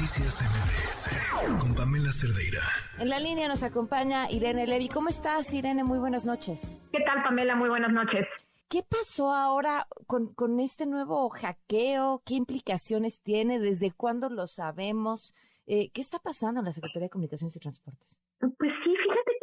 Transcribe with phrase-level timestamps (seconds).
[0.00, 2.62] Noticias MBS con Pamela Cerdeira.
[2.98, 4.88] En la línea nos acompaña Irene Levi.
[4.88, 5.84] ¿Cómo estás, Irene?
[5.84, 6.78] Muy buenas noches.
[6.90, 7.54] ¿Qué tal, Pamela?
[7.54, 8.26] Muy buenas noches.
[8.70, 12.22] ¿Qué pasó ahora con, con este nuevo hackeo?
[12.24, 13.58] ¿Qué implicaciones tiene?
[13.58, 15.34] ¿Desde cuándo lo sabemos?
[15.66, 18.22] Eh, ¿Qué está pasando en la Secretaría de Comunicaciones y Transportes?
[18.38, 18.89] Pues sí,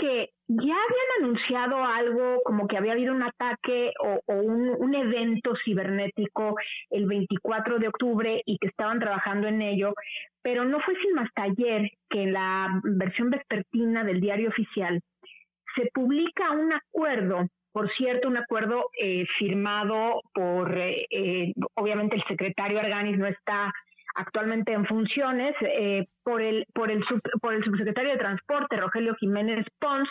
[0.08, 6.56] que ya habían anunciado algo como que había habido un ataque o, un, evento cibernético
[6.90, 9.94] el 24 de octubre y que estaban trabajando en ello,
[10.42, 15.02] pero no fue sin más ayer que en la versión vespertina del diario oficial
[15.76, 22.24] se publica un acuerdo por cierto, un acuerdo eh, firmado por, eh, eh, obviamente el
[22.24, 23.72] secretario Arganis no está
[24.18, 27.04] actualmente en funciones eh, por el por el
[27.42, 30.10] por el subsecretario de Transporte Rogelio Jiménez Pons.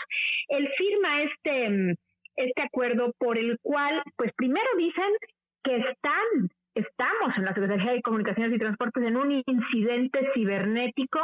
[0.48, 1.96] Él firma este
[2.36, 5.10] este acuerdo por el cual, pues primero dicen
[5.64, 11.20] que están estamos en la Secretaría de Comunicaciones y Transportes en un incidente cibernético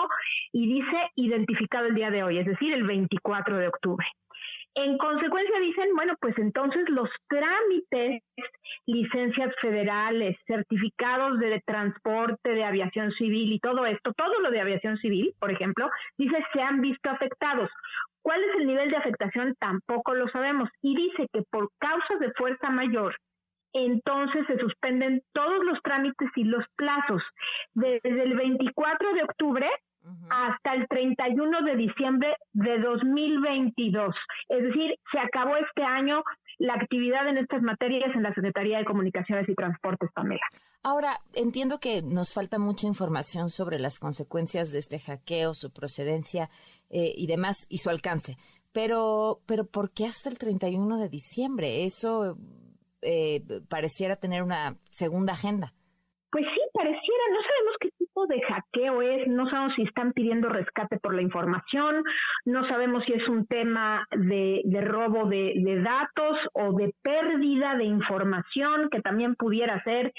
[0.51, 4.07] y dice identificado el día de hoy, es decir, el 24 de octubre.
[4.75, 8.23] En consecuencia dicen, bueno, pues entonces los trámites,
[8.87, 14.97] licencias federales, certificados de transporte de aviación civil y todo esto, todo lo de aviación
[14.99, 17.71] civil, por ejemplo, dice se han visto afectados.
[18.23, 19.55] ¿Cuál es el nivel de afectación?
[19.59, 20.71] Tampoco lo sabemos.
[20.81, 23.15] Y dice que por causas de fuerza mayor,
[23.75, 27.23] entonces se suspenden todos los trámites y los plazos.
[27.75, 29.69] Desde el 24 de octubre
[30.31, 34.15] hasta el 31 de diciembre de 2022.
[34.49, 36.23] Es decir, se acabó este año
[36.59, 40.43] la actividad en estas materias en la Secretaría de Comunicaciones y Transportes, Pamela.
[40.83, 46.51] Ahora, entiendo que nos falta mucha información sobre las consecuencias de este hackeo, su procedencia
[46.91, 48.37] eh, y demás, y su alcance.
[48.73, 51.85] Pero, pero ¿por qué hasta el 31 de diciembre?
[51.85, 52.37] Eso
[53.03, 55.73] eh, pareciera tener una segunda agenda.
[56.31, 57.52] Pues sí, pareciera, no sabemos
[58.15, 62.03] qué de hackeo es, no sabemos si están pidiendo rescate por la información,
[62.45, 65.53] no sabemos si es un tema de, robo de,
[65.83, 70.13] datos o de pérdida de información que también pudiera ser.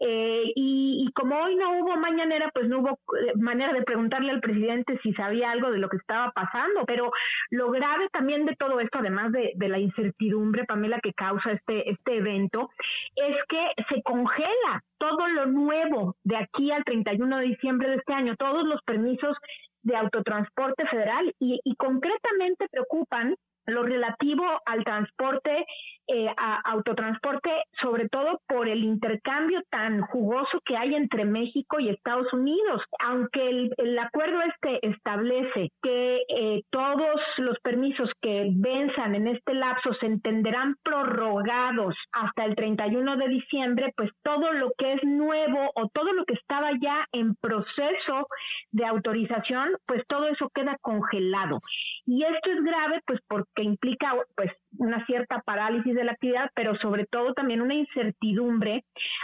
[0.00, 4.40] Eh, y, como hoy no hubo mañanera, pues no hubo eh, manera de preguntarle al
[4.40, 6.84] presidente si sabía algo de lo que estaba pasando.
[6.86, 7.10] Pero
[7.50, 11.90] lo grave también de todo esto, además de, de la incertidumbre, Pamela, que causa este,
[11.90, 12.70] este evento,
[13.14, 18.12] es que se congela todo lo nuevo de aquí al 31 de diciembre de este
[18.12, 19.36] año, todos los permisos
[19.82, 25.66] de autotransporte federal y, y concretamente preocupan lo relativo al transporte,
[26.06, 27.50] eh, a autotransporte,
[27.80, 32.80] sobre todo por el intercambio tan jugoso que hay entre México y Estados Unidos.
[32.98, 39.92] Aunque el, acuerdo este establece que eh, todos los permisos que venzan en este lapso
[40.00, 45.88] se entenderán prorrogados hasta el 31 de diciembre, pues todo lo que es nuevo o
[45.92, 48.28] todo lo que estaba ya en proceso
[48.72, 51.60] de autorización, pues todo eso queda congelado.
[52.06, 56.50] Y esto es grave, pues porque que implica pues una cierta parálisis de la actividad,
[56.54, 58.53] pero sobre todo también una incertidumbre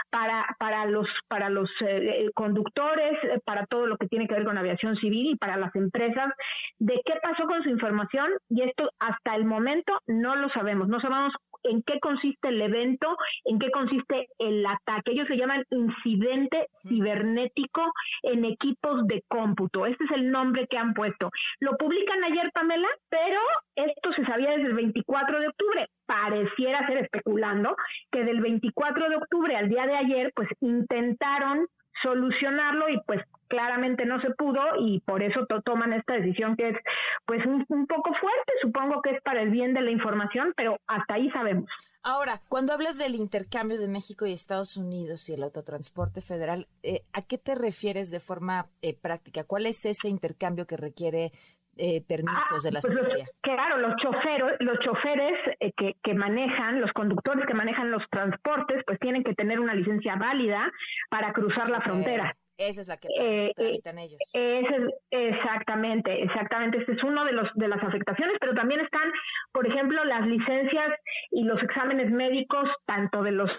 [0.09, 4.45] para para los para los eh, conductores, eh, para todo lo que tiene que ver
[4.45, 6.33] con aviación civil y para las empresas
[6.79, 10.99] de qué pasó con su información y esto hasta el momento no lo sabemos, no
[10.99, 11.33] sabemos
[11.63, 15.11] en qué consiste el evento, en qué consiste el ataque.
[15.11, 17.91] Ellos se llaman incidente cibernético
[18.23, 19.85] en equipos de cómputo.
[19.85, 21.29] Este es el nombre que han puesto.
[21.59, 23.39] Lo publican ayer, Pamela, pero
[23.75, 25.87] esto se sabía desde el 24 de octubre.
[26.05, 27.75] Pareciera ser especulando
[28.11, 31.67] que del 24 de octubre al día de ayer, pues intentaron
[32.01, 36.77] solucionarlo y pues claramente no se pudo y por eso toman esta decisión que es
[37.25, 41.15] pues un, poco fuerte, supongo que es para el bien de la información, pero hasta
[41.15, 41.69] ahí sabemos.
[42.01, 47.01] Ahora, cuando hablas del intercambio de México y Estados Unidos y el autotransporte federal, eh,
[47.13, 49.43] ¿a qué te refieres de forma eh, práctica?
[49.43, 51.31] ¿Cuál es ese intercambio que requiere
[51.77, 53.25] eh, permisos de la pues Secretaría?
[53.41, 55.37] claro, los choferos, los choferes
[55.77, 60.15] que, que, manejan, los conductores que manejan los transportes, pues tienen que tener una licencia
[60.15, 60.71] válida
[61.09, 62.35] para cruzar la frontera.
[62.67, 64.19] Esa es la que eh, tramitan ellos.
[64.33, 66.77] Ese exactamente, exactamente.
[66.77, 69.11] Este es uno de los de las afectaciones, pero también están,
[69.51, 70.91] por ejemplo, las licencias
[71.31, 73.49] y los exámenes médicos tanto de los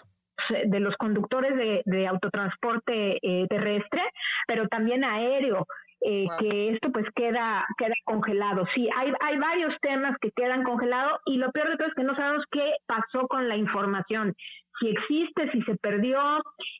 [0.64, 4.02] de los conductores de, de autotransporte eh, terrestre,
[4.46, 5.66] pero también aéreo.
[6.04, 8.66] Eh, que esto pues queda queda congelado.
[8.74, 12.02] Sí, hay hay varios temas que quedan congelados y lo peor de todo es que
[12.02, 14.34] no sabemos qué pasó con la información
[14.82, 16.18] si existe, si se perdió,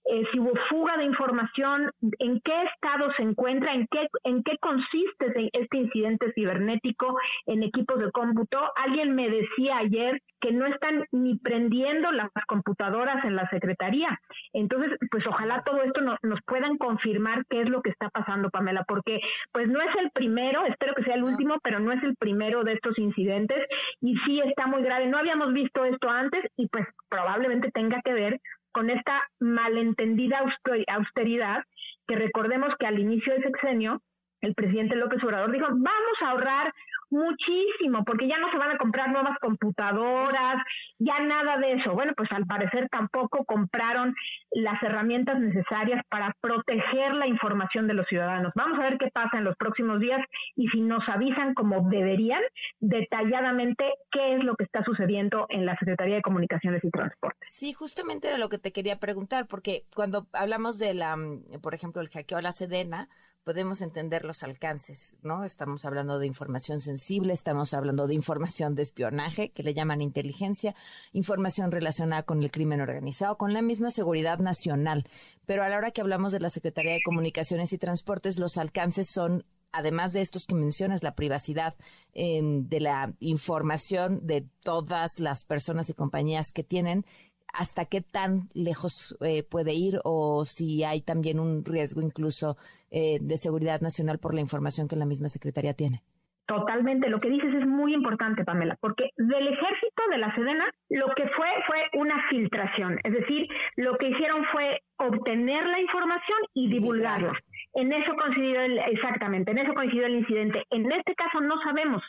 [0.05, 4.59] eh, si hubo fuga de información, en qué estado se encuentra, en qué, en qué
[4.59, 7.17] consiste este incidente cibernético
[7.47, 8.59] en equipos de cómputo.
[8.77, 14.19] Alguien me decía ayer que no están ni prendiendo las computadoras en la Secretaría.
[14.53, 18.85] Entonces, pues ojalá todo esto nos puedan confirmar qué es lo que está pasando, Pamela,
[18.89, 19.21] porque
[19.53, 22.65] pues no es el primero, espero que sea el último, pero no es el primero
[22.65, 23.65] de estos incidentes
[24.01, 25.07] y sí está muy grave.
[25.07, 28.41] No habíamos visto esto antes y pues probablemente tenga que ver
[28.73, 30.41] con esta malentendida
[30.89, 31.63] austeridad
[32.07, 34.01] que recordemos que al inicio del sexenio
[34.41, 36.73] el presidente López Obrador dijo, vamos a ahorrar
[37.13, 40.57] muchísimo, porque ya no se van a comprar nuevas computadoras,
[40.99, 41.93] ya nada de eso.
[41.93, 44.15] Bueno, pues al parecer tampoco compraron
[44.51, 48.53] las herramientas necesarias para proteger la información de los ciudadanos.
[48.55, 50.21] Vamos a ver qué pasa en los próximos días
[50.57, 52.43] y si nos avisan como deberían
[52.81, 57.53] detalladamente qué es lo que está sucediendo en la Secretaría de Comunicaciones y Transportes.
[57.53, 61.17] Sí, justamente era lo que te quería preguntar, porque cuando hablamos de la,
[61.63, 63.09] por ejemplo, el hackeo a la Sedena,
[63.45, 65.45] podemos entender los alcances, ¿no?
[65.45, 70.75] Estamos hablando de información sensible, estamos hablando de información de espionaje, que le llaman inteligencia,
[71.13, 75.05] información relacionada con el crimen organizado, con la misma seguridad nacional.
[75.47, 79.09] Pero a la hora que hablamos de la Secretaría de Comunicaciones y Transportes, los alcances
[79.09, 81.75] son además de estos que mencionas, la privacidad
[82.13, 87.07] em, de la información de todas las personas y compañías que tienen
[87.53, 92.57] hasta qué tan lejos eh, puede ir o si hay también un riesgo incluso
[92.91, 96.03] eh, de seguridad nacional por la información que la misma Secretaría tiene.
[96.47, 101.07] Totalmente, lo que dices es muy importante, Pamela, porque del ejército de la Sedena lo
[101.15, 103.47] que fue fue una filtración, es decir,
[103.77, 107.33] lo que hicieron fue obtener la información y divulgarla.
[107.75, 110.65] En eso coincidió el, exactamente, en eso coincidió el incidente.
[110.71, 112.03] En este caso no sabemos,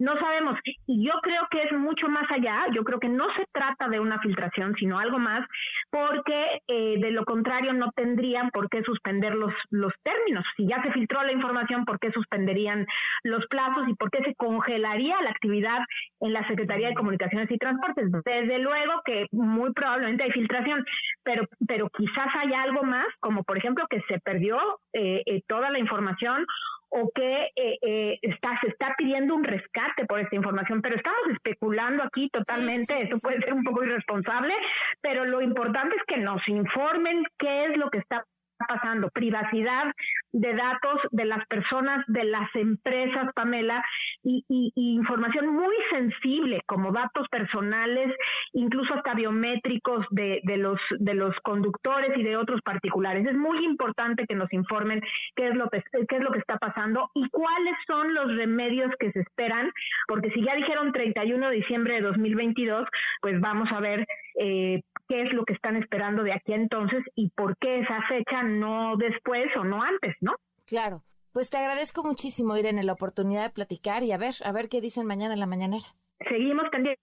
[0.00, 0.58] no sabemos.
[0.86, 2.66] Y yo creo que es mucho más allá.
[2.72, 5.46] Yo creo que no se trata de una filtración, sino algo más,
[5.90, 10.44] porque eh, de lo contrario no tendrían por qué suspender los, los términos.
[10.56, 12.86] Si ya se filtró la información, ¿por qué suspenderían
[13.24, 15.80] los plazos y por qué se congelaría la actividad
[16.20, 18.10] en la Secretaría de Comunicaciones y Transportes?
[18.24, 20.84] Desde luego que muy probablemente hay filtración,
[21.22, 24.58] pero, pero quizás hay algo más, como por ejemplo que se perdió
[24.94, 26.46] eh, eh, toda la información
[26.90, 32.02] o que eh, está, se está pidiendo un rescate por esta información, pero estamos especulando
[32.02, 34.54] aquí totalmente, eso puede ser un poco irresponsable,
[35.00, 38.24] pero lo importante es que nos informen qué es lo que está
[38.66, 39.92] pasando, privacidad
[40.32, 43.84] de datos de las personas, de las empresas, Pamela,
[44.22, 48.14] y, información muy sensible como datos personales,
[48.52, 53.26] incluso hasta biométricos de, de, los, de los conductores y de otros particulares.
[53.26, 55.00] Es muy importante que nos informen
[55.36, 59.12] qué es, lo qué es lo que está pasando y cuáles son los remedios que
[59.12, 59.70] se esperan,
[60.06, 62.88] porque si ya dijeron 31 de diciembre de 2022,
[63.20, 64.06] pues vamos a ver
[64.38, 64.80] eh,
[65.10, 68.44] qué es lo que están esperando de aquí a entonces y por qué esa fecha
[68.44, 70.36] no después o no antes, ¿no?
[70.66, 71.02] Claro.
[71.32, 74.80] Pues te agradezco muchísimo, Irene, la oportunidad de platicar y a ver, a ver qué
[74.80, 75.84] dicen mañana en la mañanera.
[76.28, 77.00] Seguimos pendientes.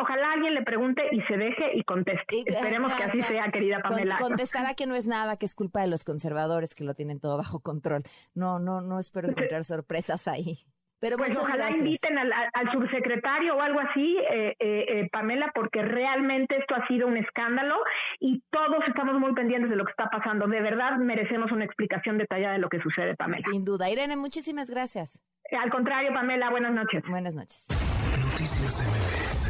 [0.00, 2.44] Ojalá alguien le pregunte y se deje y conteste.
[2.46, 4.16] Esperemos que así sea, querida Pamela.
[4.16, 7.36] contestará que no es nada, que es culpa de los conservadores que lo tienen todo
[7.36, 8.04] bajo control.
[8.34, 10.60] No, no, no espero encontrar sorpresas ahí.
[11.00, 16.58] Pero pues ojalá inviten al, subsecretario o algo así, eh, eh, eh, Pamela, porque realmente
[16.58, 17.76] esto ha sido un escándalo
[18.20, 20.46] y todos estamos muy pendientes de lo que está pasando.
[20.46, 23.42] De verdad merecemos una explicación detallada de lo que sucede, Pamela.
[23.50, 23.88] Sin duda.
[23.88, 25.22] Irene, muchísimas gracias.
[25.58, 27.02] Al contrario, Pamela, buenas noches.
[27.08, 27.66] Buenas noches.
[28.22, 29.49] Noticias MBS